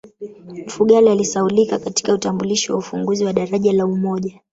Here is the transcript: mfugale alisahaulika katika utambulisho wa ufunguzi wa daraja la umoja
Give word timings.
mfugale 0.67 1.11
alisahaulika 1.11 1.79
katika 1.79 2.13
utambulisho 2.13 2.73
wa 2.73 2.79
ufunguzi 2.79 3.25
wa 3.25 3.33
daraja 3.33 3.73
la 3.73 3.85
umoja 3.85 4.39